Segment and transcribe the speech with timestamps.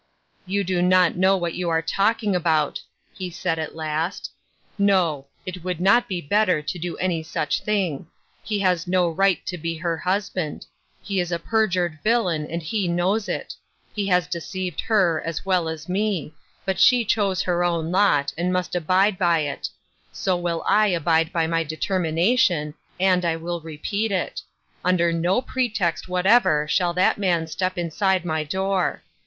[0.47, 2.81] "You do not know what you are talking about,"
[3.13, 4.31] he said at last."
[4.95, 8.07] No; it would not be better to do any such thing.
[8.41, 10.65] He has no right to be her husband;
[11.03, 13.53] he is a perjured villain, and he knows it;
[13.93, 16.33] he has deceived her as well as me,
[16.65, 19.69] but she chose her own lot, and must abide by it;
[20.11, 23.59] so will I abide by my determination, and I re "o, mamma!
[23.59, 24.41] good by!" 281 peat it:
[24.83, 29.03] under no pretext whatever shall that man step inside my door.